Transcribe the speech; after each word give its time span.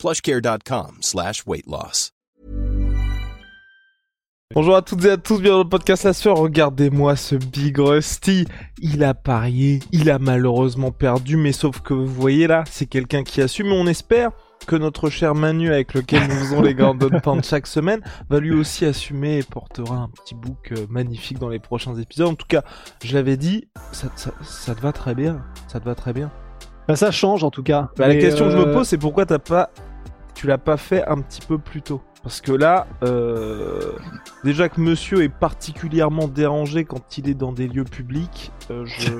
plushcare.com 0.00 0.96
slash 1.02 1.46
weight 1.46 1.66
loss. 1.66 2.12
Bonjour 4.52 4.74
à 4.74 4.82
toutes 4.82 5.04
et 5.04 5.10
à 5.10 5.16
tous, 5.16 5.34
bienvenue 5.34 5.50
dans 5.50 5.62
le 5.62 5.68
podcast 5.68 6.02
La 6.02 6.12
Sueur. 6.12 6.36
Regardez-moi 6.36 7.14
ce 7.14 7.36
Big 7.36 7.78
Rusty. 7.78 8.46
Il 8.80 9.04
a 9.04 9.14
parié, 9.14 9.78
il 9.92 10.10
a 10.10 10.18
malheureusement 10.18 10.90
perdu, 10.90 11.36
mais 11.36 11.52
sauf 11.52 11.82
que 11.82 11.94
vous 11.94 12.06
voyez 12.06 12.48
là, 12.48 12.64
c'est 12.68 12.86
quelqu'un 12.86 13.22
qui 13.22 13.42
assume. 13.42 13.70
On 13.72 13.86
espère 13.86 14.32
que 14.66 14.74
notre 14.74 15.08
cher 15.08 15.34
Manu, 15.34 15.72
avec 15.72 15.94
lequel 15.94 16.22
nous 16.28 16.34
faisons 16.34 16.62
les 16.62 16.74
Gordon 16.74 17.20
Pound 17.22 17.44
chaque 17.44 17.68
semaine, 17.68 18.00
va 18.28 18.40
lui 18.40 18.52
aussi 18.52 18.86
assumer 18.86 19.38
et 19.38 19.42
portera 19.44 19.96
un 19.96 20.08
petit 20.08 20.34
book 20.34 20.72
euh, 20.72 20.86
magnifique 20.88 21.38
dans 21.38 21.48
les 21.48 21.60
prochains 21.60 21.94
épisodes. 21.96 22.28
En 22.28 22.34
tout 22.34 22.48
cas, 22.48 22.64
je 23.04 23.14
l'avais 23.14 23.36
dit, 23.36 23.68
ça, 23.92 24.08
ça, 24.16 24.32
ça 24.42 24.74
te 24.74 24.80
va 24.80 24.92
très 24.92 25.14
bien. 25.14 25.44
Ça 25.68 25.78
te 25.78 25.84
va 25.84 25.94
très 25.94 26.12
bien. 26.12 26.32
Bah, 26.88 26.96
ça 26.96 27.12
change 27.12 27.44
en 27.44 27.50
tout 27.52 27.62
cas. 27.62 27.90
Bah, 27.96 28.08
la 28.08 28.16
question 28.16 28.46
que 28.46 28.50
je 28.50 28.56
me 28.56 28.66
euh, 28.66 28.72
pose, 28.72 28.88
c'est 28.88 28.98
pourquoi 28.98 29.26
t'as 29.26 29.38
pas, 29.38 29.70
tu 30.34 30.46
l'as 30.46 30.58
pas 30.58 30.76
fait 30.76 31.04
un 31.06 31.20
petit 31.20 31.40
peu 31.46 31.58
plus 31.58 31.82
tôt. 31.82 32.00
Parce 32.22 32.42
que 32.42 32.52
là, 32.52 32.86
euh, 33.02 33.92
déjà 34.44 34.68
que 34.68 34.78
Monsieur 34.78 35.22
est 35.22 35.30
particulièrement 35.30 36.28
dérangé 36.28 36.84
quand 36.84 37.16
il 37.16 37.30
est 37.30 37.34
dans 37.34 37.50
des 37.52 37.66
lieux 37.66 37.84
publics, 37.84 38.52
euh, 38.70 38.84
je, 38.84 39.10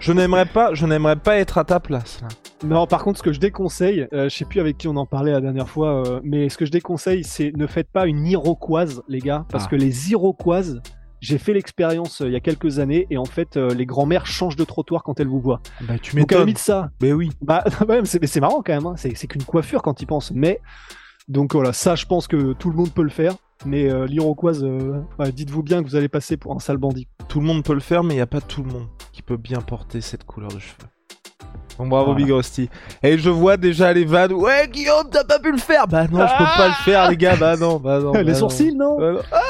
je 0.00 0.12
n'aimerais 0.12 0.44
pas, 0.44 0.74
je 0.74 0.84
n'aimerais 0.84 1.16
pas 1.16 1.36
être 1.36 1.56
à 1.56 1.64
ta 1.64 1.80
place. 1.80 2.20
Là. 2.20 2.28
Non, 2.68 2.86
par 2.86 3.02
contre, 3.02 3.18
ce 3.18 3.22
que 3.22 3.32
je 3.32 3.40
déconseille, 3.40 4.06
euh, 4.12 4.28
je 4.28 4.36
sais 4.36 4.44
plus 4.44 4.60
avec 4.60 4.76
qui 4.76 4.88
on 4.88 4.96
en 4.96 5.06
parlait 5.06 5.32
la 5.32 5.40
dernière 5.40 5.70
fois, 5.70 6.06
euh, 6.06 6.20
mais 6.22 6.50
ce 6.50 6.58
que 6.58 6.66
je 6.66 6.70
déconseille, 6.70 7.24
c'est 7.24 7.50
ne 7.56 7.66
faites 7.66 7.88
pas 7.90 8.06
une 8.06 8.26
Iroquoise, 8.26 9.02
les 9.08 9.20
gars, 9.20 9.46
parce 9.50 9.64
Ah. 9.64 9.70
que 9.70 9.76
les 9.76 10.10
Iroquoises, 10.12 10.82
j'ai 11.20 11.38
fait 11.38 11.52
l'expérience 11.52 12.20
euh, 12.20 12.26
il 12.26 12.32
y 12.32 12.36
a 12.36 12.40
quelques 12.40 12.78
années, 12.78 13.06
et 13.10 13.18
en 13.18 13.24
fait, 13.24 13.56
euh, 13.56 13.74
les 13.74 13.86
grands-mères 13.86 14.26
changent 14.26 14.56
de 14.56 14.64
trottoir 14.64 15.02
quand 15.02 15.20
elles 15.20 15.28
vous 15.28 15.40
voient. 15.40 15.60
Bah 15.82 15.98
tu 16.00 16.16
Donc, 16.16 16.32
à 16.32 16.36
la 16.36 16.40
limite, 16.42 16.58
ça, 16.58 16.90
Mais 17.00 17.12
oui. 17.12 17.30
bah, 17.42 17.64
c'est 18.04 18.24
c'est 18.26 18.40
marrant 18.40 18.62
quand 18.64 18.74
même, 18.74 18.86
hein, 18.86 18.94
c'est 18.96 19.14
c'est 19.16 19.26
qu'une 19.26 19.44
coiffure 19.44 19.82
quand 19.82 20.00
ils 20.02 20.06
pensent, 20.06 20.32
mais. 20.32 20.60
Donc 21.26 21.54
voilà, 21.54 21.72
ça, 21.72 21.94
je 21.94 22.04
pense 22.04 22.28
que 22.28 22.52
tout 22.52 22.68
le 22.68 22.76
monde 22.76 22.92
peut 22.92 23.02
le 23.02 23.08
faire, 23.08 23.36
mais 23.64 23.90
euh, 23.90 24.06
l'Iroquoise, 24.06 24.62
euh, 24.62 25.00
ouais, 25.18 25.32
dites-vous 25.32 25.62
bien 25.62 25.82
que 25.82 25.88
vous 25.88 25.96
allez 25.96 26.08
passer 26.10 26.36
pour 26.36 26.54
un 26.54 26.58
sale 26.58 26.76
bandit. 26.76 27.08
Tout 27.28 27.40
le 27.40 27.46
monde 27.46 27.64
peut 27.64 27.72
le 27.72 27.80
faire, 27.80 28.04
mais 28.04 28.12
il 28.12 28.16
n'y 28.18 28.22
a 28.22 28.26
pas 28.26 28.42
tout 28.42 28.62
le 28.62 28.70
monde 28.70 28.86
qui 29.12 29.22
peut 29.22 29.38
bien 29.38 29.62
porter 29.62 30.02
cette 30.02 30.24
couleur 30.24 30.50
de 30.50 30.58
cheveux. 30.58 30.88
Bon, 31.78 31.86
bravo 31.88 32.12
Voilà. 32.12 32.24
Big 32.26 32.30
Rusty. 32.32 32.68
Et 33.02 33.16
je 33.18 33.30
vois 33.30 33.56
déjà 33.56 33.92
les 33.92 34.04
vannes. 34.04 34.34
Ouais, 34.34 34.68
Guillaume, 34.68 35.08
t'as 35.10 35.24
pas 35.24 35.38
pu 35.38 35.50
le 35.50 35.58
faire. 35.58 35.88
Bah 35.88 36.06
non, 36.06 36.26
je 36.26 36.38
peux 36.38 36.44
pas 36.44 36.68
le 36.68 36.84
faire, 36.84 37.10
les 37.10 37.16
gars. 37.16 37.36
Bah 37.36 37.56
non, 37.56 37.78
bah 37.78 38.00
non. 38.00 38.12
bah 38.12 38.22
les 38.22 38.32
non. 38.32 38.38
sourcils, 38.38 38.74
non 38.74 38.98
Bah 38.98 39.12
non. 39.12 39.20
Ah 39.32 39.40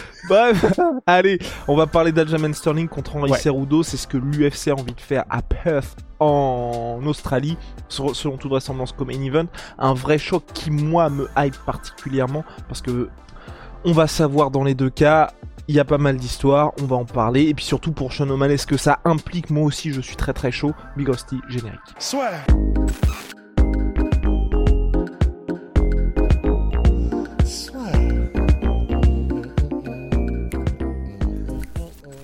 Bref, 0.28 0.80
allez, 1.06 1.38
on 1.68 1.76
va 1.76 1.86
parler 1.86 2.12
d'Aljamain 2.12 2.52
Sterling 2.52 2.88
contre 2.88 3.16
Henry 3.16 3.30
Ouais. 3.30 3.38
Cerudo. 3.38 3.82
C'est 3.82 3.96
ce 3.96 4.06
que 4.06 4.16
l'UFC 4.16 4.68
a 4.68 4.74
envie 4.74 4.94
de 4.94 5.00
faire 5.00 5.24
à 5.30 5.42
Perth, 5.42 5.96
en 6.20 7.00
Australie, 7.04 7.56
selon 7.88 8.36
toute 8.36 8.50
vraisemblance 8.50 8.92
comme 8.92 9.08
main 9.08 9.22
event. 9.22 9.46
Un 9.78 9.94
vrai 9.94 10.18
choc 10.18 10.44
qui, 10.54 10.70
moi, 10.70 11.10
me 11.10 11.28
hype 11.36 11.56
particulièrement 11.66 12.44
parce 12.68 12.80
que 12.80 13.08
on 13.84 13.92
va 13.92 14.06
savoir 14.06 14.50
dans 14.50 14.64
les 14.64 14.74
deux 14.74 14.90
cas. 14.90 15.32
Il 15.68 15.76
y 15.76 15.80
a 15.80 15.84
pas 15.84 15.98
mal 15.98 16.16
d'histoires, 16.16 16.72
on 16.82 16.86
va 16.86 16.96
en 16.96 17.04
parler. 17.04 17.44
Et 17.44 17.54
puis 17.54 17.64
surtout 17.64 17.92
pour 17.92 18.12
Sean 18.12 18.28
O'Malley, 18.30 18.56
ce 18.56 18.66
que 18.66 18.76
ça 18.76 18.98
implique, 19.04 19.48
moi 19.48 19.64
aussi 19.64 19.92
je 19.92 20.00
suis 20.00 20.16
très 20.16 20.32
très 20.32 20.50
chaud. 20.50 20.72
Big 20.96 21.08
Rusty, 21.08 21.40
générique. 21.48 21.80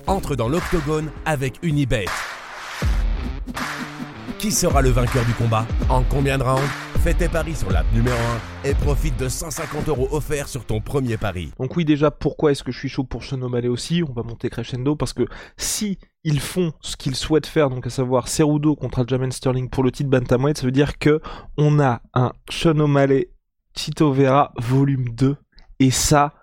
Entre 0.09 0.35
dans 0.35 0.49
l'octogone 0.49 1.11
avec 1.25 1.59
Unibet. 1.61 2.05
Qui 4.39 4.51
sera 4.51 4.81
le 4.81 4.89
vainqueur 4.89 5.23
du 5.25 5.33
combat 5.33 5.67
En 5.87 6.01
combien 6.01 6.37
de 6.37 6.43
rounds 6.43 6.67
Fais 7.03 7.13
tes 7.13 7.29
paris 7.29 7.55
sur 7.55 7.69
l'app 7.69 7.85
numéro 7.93 8.17
1 8.65 8.69
et 8.69 8.73
profite 8.73 9.17
de 9.17 9.29
150 9.29 9.87
euros 9.87 10.09
offerts 10.11 10.49
sur 10.49 10.65
ton 10.65 10.81
premier 10.81 11.15
pari. 11.17 11.53
Donc 11.59 11.77
oui 11.77 11.85
déjà 11.85 12.11
pourquoi 12.11 12.51
est-ce 12.51 12.63
que 12.63 12.71
je 12.71 12.79
suis 12.79 12.89
chaud 12.89 13.03
pour 13.03 13.23
Sean 13.23 13.41
O'Malley 13.41 13.69
aussi? 13.69 14.03
On 14.03 14.11
va 14.11 14.23
monter 14.23 14.49
crescendo 14.49 14.95
parce 14.95 15.13
que 15.13 15.27
si 15.57 15.99
ils 16.23 16.41
font 16.41 16.73
ce 16.81 16.97
qu'ils 16.97 17.15
souhaitent 17.15 17.47
faire, 17.47 17.69
donc 17.69 17.85
à 17.87 17.89
savoir 17.89 18.27
Cerudo 18.27 18.75
contre 18.75 18.99
Aljamain 18.99 19.31
Sterling 19.31 19.69
pour 19.69 19.83
le 19.83 19.91
titre 19.91 20.09
bantamweight, 20.09 20.57
ça 20.57 20.65
veut 20.65 20.71
dire 20.71 20.97
que 20.97 21.21
on 21.57 21.79
a 21.79 22.01
un 22.13 22.33
Sean 22.49 22.79
O'Malley 22.79 23.29
Chito 23.75 24.11
Vera 24.11 24.51
volume 24.57 25.09
2 25.09 25.37
et 25.79 25.91
ça 25.91 26.33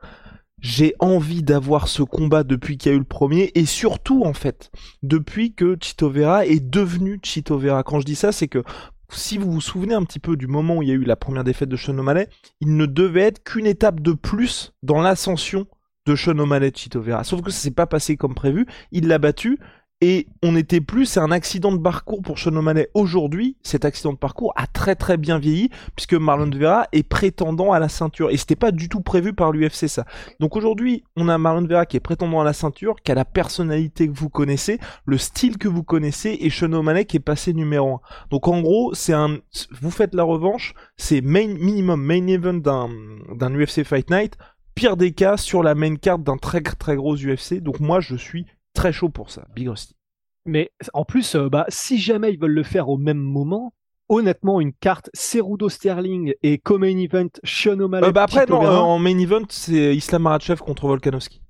j'ai 0.61 0.94
envie 0.99 1.43
d'avoir 1.43 1.89
ce 1.89 2.03
combat 2.03 2.43
depuis 2.43 2.78
qu'il 2.78 2.91
y 2.91 2.94
a 2.94 2.97
eu 2.97 3.00
le 3.00 3.05
premier 3.05 3.53
et 3.55 3.67
surtout 3.67 4.25
en 4.25 4.33
fait 4.33 4.71
depuis 5.03 5.53
que 5.55 5.77
Chito 5.81 6.09
Vera 6.11 6.47
est 6.47 6.61
devenu 6.61 7.21
Chito 7.22 7.59
Vera. 7.59 7.83
Quand 7.83 8.00
je 8.00 8.06
dis 8.06 8.17
ça 8.17 8.33
c'est 8.33 8.49
que 8.49 8.62
si 9.11 9.39
vous 9.39 9.53
vous 9.53 9.61
souvenez 9.61 9.94
un 9.94 10.03
petit 10.03 10.19
peu 10.19 10.37
du 10.37 10.47
moment 10.47 10.77
où 10.77 10.83
il 10.83 10.89
y 10.89 10.93
a 10.93 10.94
eu 10.94 11.05
la 11.05 11.17
première 11.17 11.44
défaite 11.44 11.69
de 11.69 11.77
Sean 11.77 11.97
O'Malley, 11.99 12.28
il 12.61 12.77
ne 12.77 12.87
devait 12.87 13.22
être 13.22 13.44
qu'une 13.44 13.67
étape 13.67 14.00
de 14.00 14.12
plus 14.12 14.72
dans 14.83 15.00
l'ascension 15.00 15.67
de 16.06 16.17
Sean 16.17 16.39
O'Malley 16.39 16.73
Chito 16.75 17.00
Vera. 17.00 17.25
Sauf 17.25 17.43
que 17.43 17.50
ça 17.50 17.59
s'est 17.59 17.71
pas 17.71 17.87
passé 17.87 18.17
comme 18.17 18.34
prévu, 18.34 18.67
il 18.93 19.09
l'a 19.09 19.19
battu 19.19 19.59
et 20.03 20.27
on 20.43 20.53
n'était 20.53 20.83
plus, 20.83 21.07
c'est 21.07 21.21
un 21.21 21.31
accident 21.31 21.73
de 21.73 21.81
parcours 21.81 22.21
pour 22.21 22.39
Sean 22.39 22.55
O'Malley 22.55 22.91
aujourd'hui. 22.93 23.57
Cet 23.62 23.87
accident 23.87 24.12
de 24.12 24.19
parcours 24.19 24.53
a 24.55 24.67
très 24.67 24.95
très 24.95 25.17
bien 25.17 25.39
vieilli 25.39 25.71
puisque 25.95 26.12
Marlon 26.12 26.51
Vera 26.51 26.87
est 26.93 27.03
prétendant 27.03 27.73
à 27.73 27.79
la 27.79 27.89
ceinture 27.89 28.31
et 28.31 28.37
c'était 28.37 28.56
pas 28.56 28.73
du 28.73 28.91
tout 28.91 29.01
prévu 29.01 29.33
par 29.33 29.53
l'UFC 29.53 29.89
ça. 29.89 30.05
Donc 30.39 30.55
aujourd'hui, 30.55 31.05
on 31.17 31.31
a 31.31 31.39
Marlon 31.39 31.67
Vera 31.67 31.87
qui 31.87 31.97
est 31.97 32.01
prétendant 32.01 32.43
à 32.43 32.45
la 32.45 32.53
ceinture, 32.53 32.97
qui 33.03 33.11
a 33.11 33.15
la 33.15 33.25
personnalité 33.25 34.06
que 34.06 34.12
vous 34.12 34.29
connaissez, 34.29 34.79
le 35.06 35.17
style 35.17 35.56
que 35.56 35.69
vous 35.69 35.83
connaissez 35.83 36.37
et 36.41 36.51
Sean 36.51 36.75
O'Malley 36.75 37.06
qui 37.06 37.17
est 37.17 37.21
passé 37.21 37.55
numéro 37.55 37.95
1. 37.95 38.01
Donc 38.29 38.49
en 38.49 38.61
gros, 38.61 38.93
c'est 38.93 39.15
un 39.15 39.39
vous 39.81 39.91
faites 39.91 40.15
la 40.15 40.25
revanche, 40.25 40.75
c'est 40.99 41.23
main 41.23 41.47
minimum 41.47 42.03
main 42.03 42.27
event 42.27 42.53
d'un 42.53 42.91
d'un 43.35 43.55
UFC 43.55 43.83
Fight 43.83 44.11
Night, 44.11 44.37
pire 44.75 44.99
des 44.99 45.12
cas 45.12 45.39
sur 45.39 45.62
la 45.62 45.75
main 45.75 45.97
card 45.97 46.19
d'un 46.19 46.37
très 46.37 46.61
très 46.61 46.97
gros 46.97 47.17
UFC. 47.17 47.62
Donc 47.62 47.81
moi 47.81 48.01
je 48.01 48.15
suis 48.15 48.45
très 48.76 48.92
chaud 48.92 49.09
pour 49.09 49.31
ça, 49.31 49.47
Big 49.54 49.69
Rusty. 49.69 49.97
Mais 50.44 50.70
en 50.94 51.04
plus, 51.04 51.34
euh, 51.34 51.48
bah, 51.48 51.66
si 51.69 51.98
jamais 51.98 52.32
ils 52.32 52.38
veulent 52.38 52.53
le 52.53 52.62
faire 52.62 52.88
au 52.88 52.97
même 52.97 53.19
moment, 53.19 53.75
honnêtement, 54.09 54.60
une 54.60 54.72
carte 54.72 55.10
Cerudo 55.12 55.69
Sterling 55.69 56.34
et 56.42 56.59
co-main 56.59 56.97
event 56.98 57.28
Sean 57.42 57.81
O'Malley. 57.81 58.09
Euh, 58.09 58.12
bah 58.12 58.22
après 58.22 58.41
Chito 58.41 58.53
non, 58.53 58.60
Vera. 58.60 58.78
euh, 58.78 58.81
en 58.81 58.98
main 58.98 59.19
event, 59.19 59.42
c'est 59.50 59.94
Islam 59.94 60.22
Makhachev 60.22 60.60
contre 60.60 60.87
Volkanovski. 60.87 61.42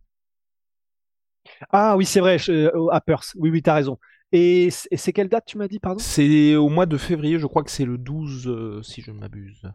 Ah 1.71 1.97
oui, 1.97 2.05
c'est 2.07 2.21
vrai, 2.21 2.39
je- 2.39 2.71
à 2.93 3.01
Perth. 3.01 3.33
Oui, 3.37 3.51
oui, 3.51 3.63
t'as 3.63 3.75
raison. 3.75 3.99
Et 4.33 4.71
c'est 4.71 5.13
quelle 5.13 5.29
date 5.29 5.45
tu 5.47 5.59
m'as 5.59 5.69
dit, 5.69 5.79
pardon? 5.79 6.01
C'est 6.01 6.57
au 6.57 6.71
mois 6.71 6.87
de 6.87 6.97
février, 6.97 7.39
je 7.39 7.47
crois 7.47 7.63
que 7.63 7.71
c'est 7.71 7.85
le 7.85 7.99
12 7.99 8.49
euh, 8.49 8.83
si 8.83 9.03
je 9.03 9.11
ne 9.11 9.19
m'abuse. 9.19 9.71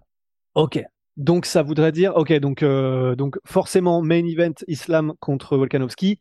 Ok. 0.55 0.79
Donc 1.17 1.45
ça 1.45 1.61
voudrait 1.61 1.91
dire, 1.91 2.15
ok, 2.15 2.33
donc, 2.39 2.63
euh, 2.63 3.15
donc 3.15 3.37
forcément 3.45 4.01
main 4.01 4.25
event 4.25 4.53
Islam 4.67 5.13
contre 5.19 5.57
Volkanovski. 5.57 6.19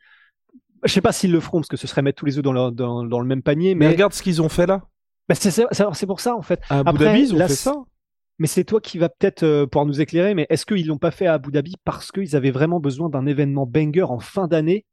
Je 0.84 0.92
sais 0.92 1.00
pas 1.00 1.12
s'ils 1.12 1.32
le 1.32 1.40
feront 1.40 1.58
parce 1.58 1.68
que 1.68 1.76
ce 1.76 1.86
serait 1.86 2.02
mettre 2.02 2.18
tous 2.18 2.26
les 2.26 2.38
œufs 2.38 2.42
dans 2.44 2.52
le, 2.52 2.70
dans, 2.70 3.04
dans 3.04 3.20
le 3.20 3.26
même 3.26 3.42
panier, 3.42 3.74
Mais 3.74 3.86
mais, 3.86 3.92
regarde 3.92 4.12
ce 4.12 4.22
qu'ils 4.22 4.40
ont 4.42 4.48
fait 4.48 4.66
là. 4.66 4.82
bah, 5.28 5.34
c'est 5.34 6.06
pour 6.06 6.20
ça 6.20 6.34
en 6.34 6.42
fait. 6.42 6.60
À 6.70 6.78
Abu 6.80 6.98
Dhabi, 6.98 7.20
ils 7.20 7.34
ont 7.34 7.38
là, 7.38 7.48
fait 7.48 7.54
ça. 7.54 7.74
Mais 8.38 8.46
c'est 8.46 8.64
toi 8.64 8.80
qui 8.80 8.96
vas 8.96 9.10
peut-être 9.10 9.42
euh, 9.42 9.66
pouvoir 9.66 9.84
nous 9.84 10.00
éclairer, 10.00 10.32
mais 10.34 10.46
est-ce 10.48 10.64
qu'ils 10.64 10.86
l'ont 10.86 10.96
pas 10.98 11.10
fait 11.10 11.26
à 11.26 11.34
Abu 11.34 11.50
Dhabi 11.50 11.74
parce 11.84 12.10
qu'ils 12.10 12.34
avaient 12.36 12.50
vraiment 12.50 12.80
besoin 12.80 13.10
d'un 13.10 13.26
événement 13.26 13.66
banger 13.66 14.02
en 14.02 14.18
fin 14.18 14.48
d'année 14.48 14.86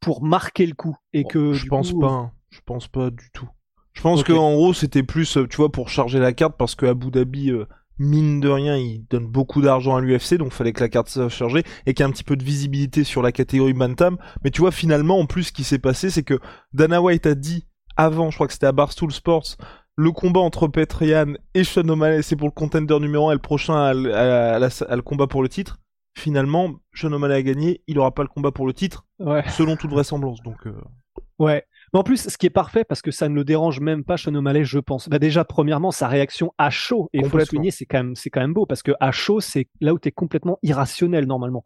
pour 0.00 0.22
marquer 0.22 0.66
le 0.66 0.74
coup 0.74 0.94
et 1.14 1.24
que 1.24 1.54
je 1.54 1.66
pense 1.66 1.92
coup, 1.92 2.00
pas. 2.00 2.08
hein. 2.08 2.32
Je 2.50 2.60
pense 2.66 2.86
pas 2.88 3.10
du 3.10 3.30
tout. 3.32 3.48
Je 3.94 4.02
pense 4.02 4.20
Ok. 4.20 4.26
que 4.26 4.32
en 4.34 4.52
gros 4.54 4.74
c'était 4.74 5.02
plus, 5.02 5.38
euh, 5.38 5.46
tu 5.48 5.56
vois, 5.56 5.72
pour 5.72 5.88
charger 5.88 6.18
la 6.18 6.34
carte 6.34 6.56
parce 6.58 6.74
que 6.74 6.84
Abu 6.84 7.10
Dhabi, 7.10 7.50
euh, 7.50 7.64
mine 7.98 8.40
de 8.40 8.48
rien, 8.48 8.76
il 8.76 9.04
donne 9.08 9.26
beaucoup 9.26 9.60
d'argent 9.62 9.96
à 9.96 10.00
l'UFC, 10.00 10.34
donc 10.36 10.52
fallait 10.52 10.72
que 10.72 10.80
la 10.80 10.88
carte 10.88 11.08
soit 11.08 11.28
chargée 11.28 11.62
et 11.86 11.94
qu'il 11.94 12.04
y 12.04 12.06
ait 12.06 12.10
un 12.10 12.12
petit 12.12 12.24
peu 12.24 12.36
de 12.36 12.44
visibilité 12.44 13.04
sur 13.04 13.22
la 13.22 13.32
catégorie 13.32 13.72
bantam. 13.74 14.16
Mais 14.42 14.50
tu 14.50 14.60
vois, 14.60 14.72
finalement, 14.72 15.18
en 15.18 15.26
plus, 15.26 15.44
ce 15.44 15.52
qui 15.52 15.64
s'est 15.64 15.78
passé, 15.78 16.10
c'est 16.10 16.22
que 16.24 16.38
Dana 16.72 17.00
White 17.00 17.26
a 17.26 17.34
dit 17.34 17.66
avant, 17.96 18.30
je 18.30 18.36
crois 18.36 18.46
que 18.48 18.52
c'était 18.52 18.66
à 18.66 18.72
Barstool 18.72 19.12
Sports, 19.12 19.56
le 19.96 20.10
combat 20.10 20.40
entre 20.40 20.66
Petrian 20.66 21.34
et 21.54 21.62
Sean 21.62 21.88
O'Malley, 21.88 22.22
c'est 22.22 22.34
pour 22.34 22.48
le 22.48 22.52
contender 22.52 22.98
numéro 22.98 23.28
1 23.28 23.32
et 23.32 23.34
le 23.36 23.40
prochain 23.40 23.76
a, 23.76 23.94
le- 23.94 25.00
combat 25.02 25.28
pour 25.28 25.42
le 25.42 25.48
titre. 25.48 25.78
Finalement, 26.18 26.72
Sean 26.94 27.12
O'Malley 27.12 27.34
a 27.36 27.42
gagné, 27.42 27.82
il 27.86 27.98
aura 28.00 28.12
pas 28.12 28.22
le 28.22 28.28
combat 28.28 28.50
pour 28.50 28.66
le 28.66 28.72
titre, 28.72 29.04
Ouais. 29.20 29.44
selon 29.50 29.76
toute 29.76 29.90
vraisemblance. 29.90 30.42
Donc, 30.42 30.66
euh, 30.66 30.74
Ouais. 31.38 31.64
Mais 31.94 32.00
en 32.00 32.02
plus, 32.02 32.28
ce 32.28 32.36
qui 32.36 32.46
est 32.46 32.50
parfait, 32.50 32.82
parce 32.84 33.02
que 33.02 33.12
ça 33.12 33.28
ne 33.28 33.36
le 33.36 33.44
dérange 33.44 33.78
même 33.78 34.02
pas, 34.02 34.16
Sean 34.16 34.34
O'Malley, 34.34 34.64
je 34.64 34.80
pense. 34.80 35.08
Bah 35.08 35.20
déjà, 35.20 35.44
premièrement, 35.44 35.92
sa 35.92 36.08
réaction 36.08 36.52
à 36.58 36.68
chaud, 36.68 37.08
et 37.12 37.20
il 37.20 37.28
faut 37.28 37.38
le 37.38 37.44
souligner, 37.44 37.70
c'est 37.70 37.86
quand 37.86 37.98
même, 37.98 38.16
c'est 38.16 38.30
quand 38.30 38.40
même 38.40 38.52
beau, 38.52 38.66
parce 38.66 38.82
que 38.82 38.90
à 38.98 39.12
chaud, 39.12 39.40
c'est 39.40 39.68
là 39.80 39.94
où 39.94 39.98
tu 40.00 40.08
es 40.08 40.12
complètement 40.12 40.58
irrationnel 40.64 41.26
normalement. 41.26 41.62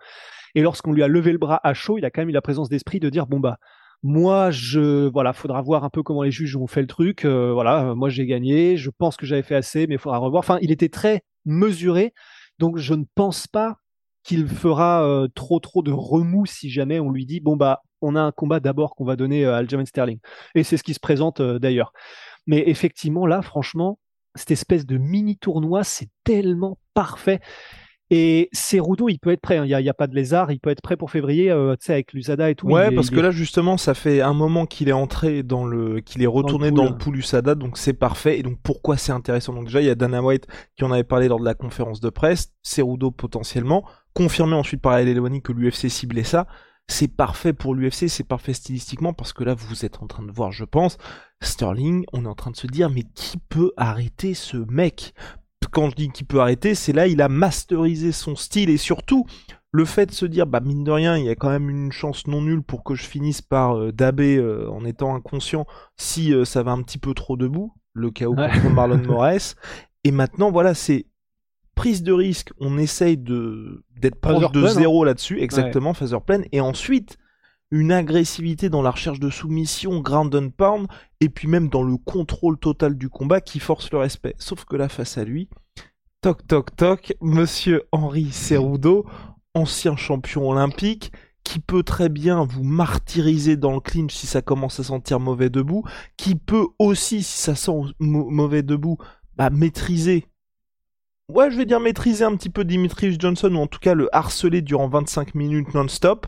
Et 0.54 0.60
lorsqu'on 0.60 0.92
lui 0.92 1.02
a 1.02 1.08
levé 1.08 1.32
le 1.32 1.38
bras 1.38 1.60
à 1.64 1.72
chaud, 1.72 1.96
il 1.96 2.04
a 2.04 2.10
quand 2.10 2.20
même 2.20 2.28
eu 2.28 2.32
la 2.32 2.42
présence 2.42 2.69
d'esprit 2.69 3.00
de 3.00 3.08
dire 3.08 3.26
bon 3.26 3.40
bah 3.40 3.58
moi 4.02 4.50
je 4.50 5.08
voilà, 5.08 5.32
faudra 5.32 5.62
voir 5.62 5.84
un 5.84 5.90
peu 5.90 6.02
comment 6.02 6.22
les 6.22 6.30
juges 6.30 6.56
ont 6.56 6.66
fait 6.66 6.82
le 6.82 6.86
truc. 6.86 7.25
Euh, 7.25 7.52
voilà, 7.52 7.94
moi 7.94 8.10
j'ai 8.10 8.26
gagné, 8.26 8.76
je 8.76 8.90
pense 8.90 9.16
que 9.16 9.25
j'avais 9.25 9.42
fait 9.42 9.54
assez, 9.54 9.86
mais 9.86 9.94
il 9.94 9.98
faudra 9.98 10.19
revoir. 10.19 10.40
Enfin, 10.40 10.58
il 10.60 10.70
était 10.70 10.90
très 10.90 11.22
mesuré, 11.46 12.12
donc 12.58 12.76
je 12.76 12.92
ne 12.92 13.04
pense 13.14 13.46
pas 13.46 13.78
qu'il 14.28 14.46
fera 14.46 15.02
euh, 15.04 15.26
trop 15.34 15.58
trop 15.58 15.80
de 15.80 15.90
remous 15.90 16.44
si 16.44 16.69
jamais 16.69 17.00
on 17.00 17.10
lui 17.10 17.25
dit 17.25 17.40
bon 17.40 17.56
bah 17.56 17.80
on 18.02 18.14
a 18.14 18.20
un 18.20 18.30
combat 18.30 18.60
d'abord 18.60 18.94
qu'on 18.94 19.06
va 19.06 19.16
donner 19.16 19.46
euh, 19.46 19.54
à 19.54 19.58
Aljamain 19.58 19.86
Sterling. 19.86 20.19
Et 20.54 20.64
c'est 20.64 20.76
ce 20.76 20.82
qui 20.82 20.92
se 20.92 21.00
présente 21.00 21.40
euh, 21.40 21.58
d'ailleurs. 21.58 21.94
Mais 22.46 22.64
effectivement, 22.66 23.26
là, 23.26 23.40
franchement, 23.40 23.98
cette 24.34 24.50
espèce 24.50 24.84
de 24.84 24.98
mini 24.98 25.38
tournoi, 25.38 25.82
c'est 25.82 26.10
tellement 26.25 26.78
parfait. 26.92 27.40
Et 28.10 28.48
Cerudo, 28.52 29.08
il 29.08 29.19
peut 29.19 29.30
être 29.30 29.40
prêt. 29.40 29.58
Hein. 29.58 29.64
Il 29.66 29.76
n'y 29.76 29.88
a, 29.88 29.90
a, 29.90 29.94
pas 29.94 30.06
de 30.06 30.14
lézard. 30.14 30.50
Il 30.50 30.60
peut 30.60 30.70
être 30.70 30.80
prêt 30.80 30.96
pour 30.96 31.10
février, 31.10 31.50
euh, 31.50 31.75
tu 31.75 31.86
sais, 31.86 31.92
avec 31.92 32.12
l'USADA 32.14 32.50
et 32.50 32.54
tout. 32.54 32.66
Ouais, 32.66 32.90
parce 32.94 33.10
que 33.10 33.20
là, 33.20 33.30
justement, 33.30 33.76
ça 33.76 33.92
fait 33.92 34.22
un 34.22 34.32
moment 34.32 34.64
qu'il 34.64 34.88
est 34.88 34.92
entré 34.92 35.42
dans 35.42 35.66
le, 35.66 36.00
qu'il 36.00 36.22
est 36.22 36.26
retourné 36.26 36.70
dans 36.70 36.84
le 36.84 36.96
pool, 36.96 37.16
USADA, 37.16 37.54
donc 37.54 37.76
c'est 37.76 37.92
parfait. 37.92 38.38
Et 38.38 38.42
donc, 38.42 38.58
pourquoi 38.62 38.96
c'est 38.96 39.12
intéressant? 39.12 39.52
Donc 39.52 39.66
déjà, 39.66 39.82
il 39.82 39.86
y 39.86 39.90
a 39.90 39.94
Dana 39.94 40.22
White 40.22 40.46
qui 40.76 40.84
en 40.84 40.92
avait 40.92 41.04
parlé 41.04 41.28
lors 41.28 41.40
de 41.40 41.44
la 41.44 41.54
conférence 41.54 42.00
de 42.00 42.08
presse. 42.08 42.52
Cerudo 42.62 43.10
potentiellement 43.10 43.84
confirmé 44.14 44.55
ensuite 44.55 44.81
par 44.81 44.99
El 44.99 45.40
que 45.43 45.52
l'UFC 45.52 45.88
ciblait 45.88 46.25
ça 46.25 46.46
c'est 46.88 47.08
parfait 47.08 47.52
pour 47.52 47.75
l'UFC, 47.75 48.08
c'est 48.08 48.26
parfait 48.26 48.55
stylistiquement 48.55 49.12
parce 49.12 49.32
que 49.32 49.44
là 49.44 49.55
vous 49.55 49.84
êtes 49.84 50.02
en 50.02 50.06
train 50.06 50.22
de 50.22 50.32
voir, 50.32 50.52
je 50.52 50.64
pense, 50.64 50.96
Sterling, 51.43 52.05
on 52.12 52.25
est 52.25 52.28
en 52.28 52.34
train 52.34 52.50
de 52.50 52.56
se 52.56 52.66
dire 52.66 52.90
mais 52.90 53.05
qui 53.14 53.37
peut 53.37 53.72
arrêter 53.76 54.34
ce 54.34 54.56
mec? 54.56 55.14
Quand 55.70 55.90
je 55.90 55.96
dis 55.96 56.08
qui 56.08 56.25
peut 56.25 56.40
arrêter, 56.40 56.75
c'est 56.75 56.94
là 56.94 57.06
il 57.06 57.20
a 57.20 57.28
masterisé 57.28 58.10
son 58.10 58.37
style 58.37 58.70
et 58.70 58.78
surtout 58.78 59.26
le 59.70 59.84
fait 59.84 60.06
de 60.06 60.12
se 60.12 60.25
dire 60.25 60.46
bah 60.46 60.61
mine 60.61 60.82
de 60.82 60.90
rien, 60.90 61.19
il 61.19 61.26
y 61.26 61.28
a 61.28 61.34
quand 61.34 61.50
même 61.50 61.69
une 61.69 61.93
chance 61.93 62.26
non 62.26 62.40
nulle 62.40 62.62
pour 62.62 62.84
que 62.84 62.94
je 62.94 63.04
finisse 63.04 63.43
par 63.43 63.76
euh, 63.76 63.93
daber 63.93 64.37
euh, 64.38 64.70
en 64.70 64.87
étant 64.87 65.14
inconscient 65.14 65.66
si 65.99 66.32
euh, 66.32 66.46
ça 66.46 66.62
va 66.62 66.72
un 66.72 66.82
petit 66.82 66.99
peu 66.99 67.12
trop 67.12 67.37
debout, 67.37 67.75
le 67.93 68.11
chaos 68.11 68.34
contre 68.34 68.70
Marlon 68.70 69.02
Moraes. 69.06 69.56
Et 70.04 70.11
maintenant 70.11 70.50
voilà, 70.50 70.72
c'est 70.72 71.06
prise 71.78 72.02
de 72.02 72.12
risque, 72.12 72.50
on 72.58 72.76
essaye 72.76 73.16
de 73.16 73.84
d'être 74.00 74.20
proche 74.20 74.50
de 74.50 74.64
hein. 74.64 74.69
zéro 74.69 75.04
là-dessus, 75.04 75.40
exactement, 75.40 75.94
phaser 75.94 76.19
pleine, 76.26 76.44
et 76.50 76.60
ensuite 76.60 77.19
une 77.70 77.92
agressivité 77.92 78.69
dans 78.69 78.82
la 78.82 78.90
recherche 78.90 79.20
de 79.20 79.30
soumission, 79.30 80.00
ground 80.00 80.34
and 80.34 80.50
pound, 80.50 80.88
et 81.20 81.28
puis 81.28 81.46
même 81.46 81.69
dans 81.69 81.84
le 81.84 81.96
contrôle 81.96 82.58
total 82.58 82.96
du 82.96 83.08
combat 83.08 83.40
qui 83.40 83.60
force 83.60 83.92
le 83.92 83.98
respect. 83.98 84.34
Sauf 84.38 84.64
que 84.64 84.75
là, 84.75 84.88
face 84.88 85.19
à 85.19 85.25
lui, 85.25 85.48
toc 86.20 86.44
toc 86.48 86.75
toc, 86.75 87.14
monsieur 87.20 87.84
Henri 87.92 88.32
Cerudo, 88.32 89.06
ancien 89.54 89.94
champion 89.94 90.50
olympique, 90.50 91.12
qui 91.44 91.60
peut 91.60 91.84
très 91.84 92.08
bien 92.08 92.44
vous 92.44 92.64
martyriser 92.64 93.56
dans 93.56 93.72
le 93.72 93.80
clinch 93.80 94.14
si 94.14 94.26
ça 94.26 94.42
commence 94.42 94.80
à 94.80 94.82
sentir 94.82 95.20
mauvais 95.20 95.48
debout, 95.48 95.84
qui 96.16 96.34
peut 96.34 96.66
aussi, 96.80 97.22
si 97.22 97.38
ça 97.38 97.54
sent 97.54 97.70
mauvais 98.00 98.64
debout, 98.64 98.98
bah, 99.36 99.50
maîtriser 99.50 100.26
ouais, 101.28 101.50
je 101.50 101.56
vais 101.56 101.66
dire 101.66 101.80
maîtriser 101.80 102.25
un 102.25 102.34
petit 102.36 102.50
peu 102.50 102.64
Dimitri 102.64 103.16
Johnson, 103.19 103.54
ou 103.54 103.58
en 103.58 103.66
tout 103.66 103.78
cas 103.78 103.94
le 103.94 104.14
harceler 104.14 104.62
durant 104.62 104.88
25 104.88 105.34
minutes 105.34 105.75
non-stop. 105.75 106.26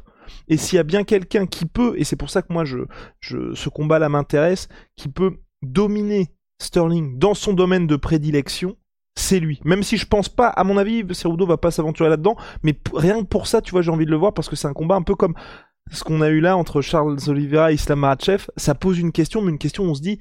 Et 0.49 0.57
s'il 0.57 0.77
y 0.77 0.81
a 0.81 0.85
bien 0.85 1.03
quelqu'un 1.05 1.47
qui 1.47 1.67
peut, 1.67 1.95
et 1.97 2.05
c'est 2.05 2.17
pour 2.17 2.31
ça 2.31 2.43
que 2.43 2.53
moi 2.53 2.65
je, 2.65 2.79
je 3.19 3.55
ce 3.55 3.69
combat-là 3.69 4.09
m'intéresse, 4.09 4.69
qui 4.97 5.09
peut 5.09 5.39
dominer 5.63 6.29
Sterling 6.61 7.19
dans 7.19 7.35
son 7.35 7.53
domaine 7.53 7.87
de 7.87 7.97
prédilection, 7.97 8.77
c'est 9.17 9.41
lui. 9.41 9.61
Même 9.65 9.83
si 9.83 9.97
je 9.97 10.07
pense 10.07 10.29
pas, 10.29 10.49
à 10.49 10.63
mon 10.63 10.77
avis, 10.77 11.05
Cerudo 11.13 11.47
va 11.47 11.57
pas 11.57 11.71
s'aventurer 11.71 12.09
là-dedans, 12.09 12.37
mais 12.63 12.79
rien 12.95 13.21
que 13.21 13.27
pour 13.27 13.47
ça, 13.47 13.61
tu 13.61 13.73
vois, 13.73 13.83
j'ai 13.83 13.91
envie 13.91 14.07
de 14.07 14.11
le 14.11 14.17
voir 14.17 14.35
parce 14.35 14.49
que 14.49 14.57
c'est 14.57 14.69
un 14.69 14.73
combat 14.73 14.95
un 14.95 15.03
peu 15.03 15.15
comme 15.15 15.35
ce 15.91 16.05
qu'on 16.05 16.21
a 16.21 16.29
eu 16.29 16.41
là 16.41 16.57
entre 16.57 16.81
Charles 16.81 17.19
Oliveira 17.27 17.73
et 17.73 17.75
Islam 17.75 18.01
Makhachev. 18.01 18.47
Ça 18.57 18.75
pose 18.75 18.99
une 18.99 19.13
question, 19.13 19.43
mais 19.43 19.51
une 19.51 19.59
question 19.59 19.85
où 19.85 19.89
on 19.89 19.95
se 19.95 20.03
dit, 20.03 20.21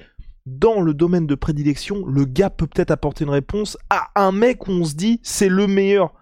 dans 0.57 0.81
le 0.81 0.93
domaine 0.93 1.27
de 1.27 1.35
prédilection, 1.35 2.05
le 2.05 2.25
gars 2.25 2.49
peut 2.49 2.67
peut-être 2.67 2.91
apporter 2.91 3.23
une 3.23 3.29
réponse 3.29 3.77
à 3.89 4.09
un 4.15 4.31
mec 4.31 4.67
où 4.67 4.71
on 4.71 4.83
se 4.83 4.95
dit 4.95 5.19
c'est 5.23 5.49
le 5.49 5.67
meilleur 5.67 6.13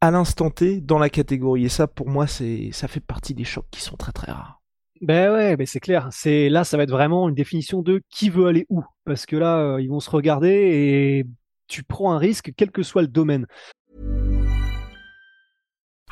à 0.00 0.10
l'instant 0.10 0.50
T 0.50 0.80
dans 0.80 0.98
la 0.98 1.10
catégorie. 1.10 1.64
Et 1.64 1.68
ça, 1.68 1.86
pour 1.86 2.08
moi, 2.08 2.26
c'est 2.26 2.70
ça 2.72 2.88
fait 2.88 3.00
partie 3.00 3.34
des 3.34 3.44
chocs 3.44 3.66
qui 3.70 3.80
sont 3.80 3.96
très 3.96 4.12
très 4.12 4.30
rares. 4.30 4.60
Ben 5.00 5.32
ouais, 5.32 5.56
ben 5.56 5.66
c'est 5.66 5.80
clair. 5.80 6.08
C'est 6.10 6.48
là, 6.48 6.64
ça 6.64 6.76
va 6.76 6.84
être 6.84 6.90
vraiment 6.90 7.28
une 7.28 7.34
définition 7.34 7.82
de 7.82 8.02
qui 8.10 8.30
veut 8.30 8.46
aller 8.46 8.66
où, 8.70 8.82
parce 9.04 9.26
que 9.26 9.36
là, 9.36 9.58
euh, 9.58 9.80
ils 9.80 9.88
vont 9.88 10.00
se 10.00 10.10
regarder 10.10 10.48
et 10.48 11.26
tu 11.68 11.82
prends 11.82 12.12
un 12.12 12.18
risque, 12.18 12.52
quel 12.56 12.70
que 12.70 12.82
soit 12.82 13.02
le 13.02 13.08
domaine. 13.08 13.46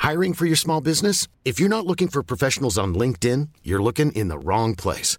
Hiring 0.02 0.34
for 0.34 0.46
your 0.46 0.58
small 0.58 0.82
business? 0.82 1.28
If 1.46 1.58
you're 1.58 1.70
not 1.70 1.86
looking 1.86 2.08
for 2.08 2.22
professionals 2.22 2.76
on 2.76 2.88
LinkedIn, 2.88 3.48
you're 3.64 3.82
looking 3.82 4.12
in 4.14 4.28
the 4.28 4.36
wrong 4.36 4.74
place. 4.74 5.18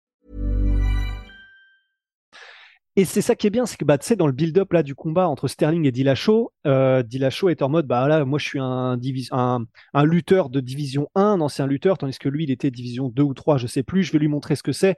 Et 2.97 3.05
c'est 3.05 3.21
ça 3.21 3.35
qui 3.35 3.47
est 3.47 3.51
bien, 3.51 3.65
c'est 3.65 3.77
que 3.77 3.85
bah, 3.85 3.97
tu 3.97 4.15
dans 4.17 4.27
le 4.27 4.33
build-up 4.33 4.73
là 4.73 4.83
du 4.83 4.95
combat 4.95 5.29
entre 5.29 5.47
Sterling 5.47 5.85
et 5.85 5.91
Dillashaw, 5.91 6.51
euh, 6.67 7.03
Dillashaw 7.03 7.47
est 7.47 7.61
en 7.61 7.69
mode 7.69 7.87
bah 7.87 8.05
là, 8.09 8.25
moi 8.25 8.37
je 8.37 8.45
suis 8.45 8.59
un, 8.59 8.99
un, 9.93 10.03
lutteur 10.03 10.49
de 10.49 10.59
division 10.59 11.07
1, 11.15 11.21
un 11.21 11.41
ancien 11.41 11.67
lutteur, 11.67 11.97
tandis 11.97 12.17
que 12.19 12.27
lui 12.27 12.43
il 12.43 12.51
était 12.51 12.69
division 12.69 13.07
2 13.07 13.23
ou 13.23 13.33
3, 13.33 13.57
je 13.57 13.67
sais 13.67 13.83
plus, 13.83 14.03
je 14.03 14.11
vais 14.11 14.19
lui 14.19 14.27
montrer 14.27 14.57
ce 14.57 14.63
que 14.63 14.73
c'est. 14.73 14.97